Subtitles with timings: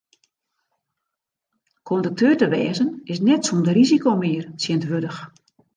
[1.89, 5.19] Kondukteur te wêzen is net sûnder risiko mear tsjintwurdich.